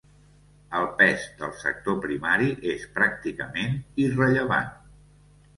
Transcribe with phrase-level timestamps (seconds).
[0.77, 4.77] El pes del sector primari és pràcticament irrellevant.